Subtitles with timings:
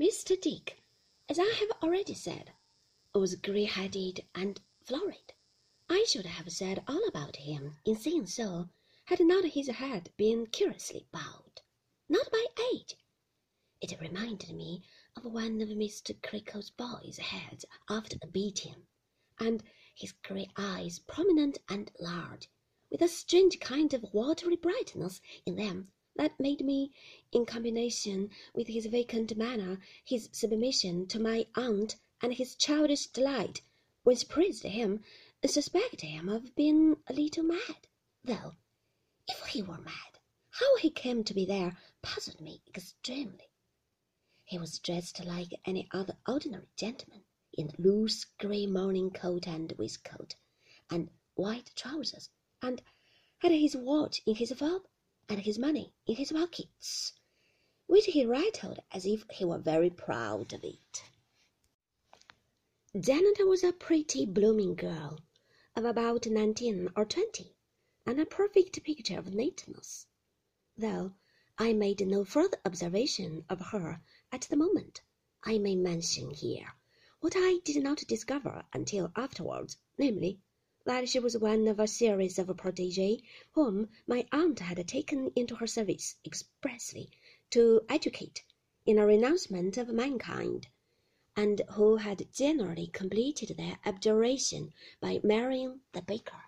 [0.00, 0.40] Mr.
[0.40, 0.80] Dick,
[1.28, 2.52] as I have already said,
[3.12, 5.34] was grey-headed and florid.
[5.88, 8.68] I should have said all about him in saying so,
[9.06, 11.62] had not his head been curiously bowed.
[12.08, 12.94] Not by age.
[13.80, 14.84] It reminded me
[15.16, 16.14] of one of Mr.
[16.22, 18.86] Creakle's boys' heads after a beating,
[19.40, 19.64] and
[19.96, 22.48] his grey eyes prominent and large,
[22.88, 26.92] with a strange kind of watery brightness in them that made me,
[27.32, 33.62] in combination with his vacant manner, his submission to my aunt, and his childish delight
[34.02, 35.04] when she praised him,
[35.46, 37.86] suspect him of being a little mad.
[38.24, 38.54] Though,
[39.28, 40.18] if he were mad,
[40.50, 43.48] how he came to be there puzzled me extremely.
[44.44, 49.72] He was dressed like any other ordinary gentleman, in a loose grey morning coat and
[49.78, 50.34] waistcoat,
[50.90, 52.28] and white trousers,
[52.60, 52.82] and
[53.38, 54.82] had his watch in his fob
[55.30, 57.12] and his money in his pockets,
[57.86, 61.02] which he rattled as if he were very proud of it.
[62.98, 65.18] Janet was a pretty blooming girl
[65.76, 67.54] of about nineteen or twenty,
[68.06, 70.06] and a perfect picture of neatness,
[70.78, 71.12] though
[71.58, 74.00] I made no further observation of her
[74.32, 75.02] at the moment.
[75.44, 76.74] I may mention here
[77.20, 80.40] what I did not discover until afterwards, namely,
[80.88, 83.20] that she was one of a series of protégées
[83.52, 87.10] whom my aunt had taken into her service expressly
[87.50, 88.42] to educate
[88.86, 90.66] in a renouncement of mankind,
[91.36, 96.47] and who had generally completed their abjuration by marrying the baker.